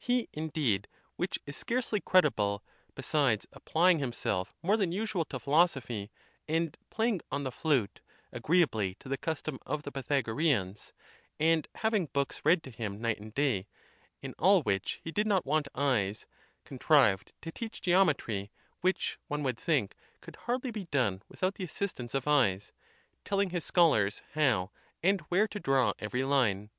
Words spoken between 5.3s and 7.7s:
philosophy, and playing on the